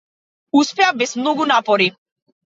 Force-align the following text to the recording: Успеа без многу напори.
Успеа 0.61 0.87
без 1.03 1.13
многу 1.21 1.49
напори. 1.53 1.89